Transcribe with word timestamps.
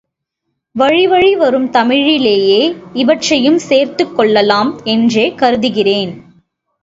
வழிவழி 0.75 1.33
வரும் 1.35 1.67
தமிழிலேயே 1.71 2.61
இவற்றையும் 2.93 3.59
சேர்த்துக் 3.59 4.15
கொள்ளலாம் 4.15 4.71
என்றே 4.83 5.33
கருதுகிறேன். 5.35 6.13